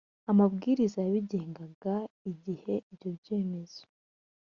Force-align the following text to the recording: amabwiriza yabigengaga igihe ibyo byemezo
amabwiriza 0.31 0.97
yabigengaga 1.03 1.95
igihe 2.31 2.73
ibyo 2.91 3.09
byemezo 3.17 3.81